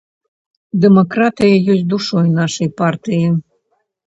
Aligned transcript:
Дэмакратыя 0.85 1.55
ёсць 1.75 1.83
душой 1.93 2.27
нашай 2.39 2.73
партыі. 2.83 3.25